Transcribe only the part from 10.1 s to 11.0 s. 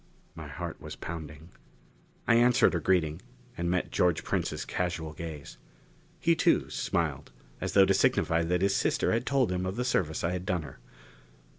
I had done her.